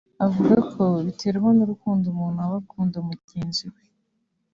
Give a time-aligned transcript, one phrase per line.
[0.27, 3.81] uvuga ko biterwa n’urukundo umuntu aba akunda mugenzi we